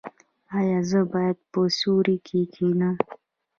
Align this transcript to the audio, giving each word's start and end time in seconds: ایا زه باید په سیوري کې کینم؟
ایا 0.59 0.79
زه 0.89 0.99
باید 1.13 1.37
په 1.51 1.59
سیوري 1.77 2.17
کې 2.27 2.39
کینم؟ 2.53 2.95